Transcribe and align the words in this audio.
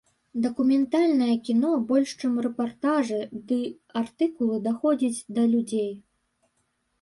Дакументальнае 0.43 1.35
кіно 1.49 1.73
больш 1.91 2.13
чым 2.21 2.33
рэпартажы 2.45 3.19
ды 3.51 3.59
артыкулы 4.01 4.57
даходзіць 4.71 5.23
да 5.39 5.43
людзей. 5.53 5.93